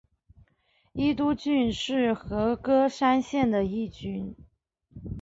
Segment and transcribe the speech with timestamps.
[0.93, 4.35] 伊都郡是和歌山县的一郡。